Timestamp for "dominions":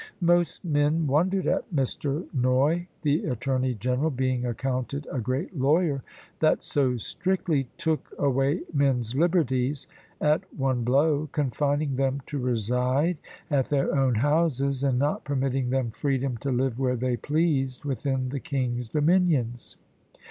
18.89-19.77